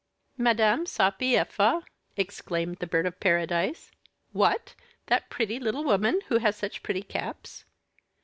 [0.39, 1.83] "Madame Sapiepha!"
[2.17, 3.91] exclaimed the Bird of Paradise.
[4.31, 4.73] "What!
[5.05, 7.65] that pretty little woman who has such pretty caps?"